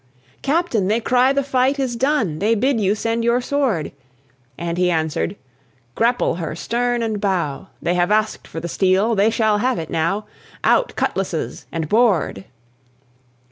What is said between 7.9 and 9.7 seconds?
have asked for the steel. They shall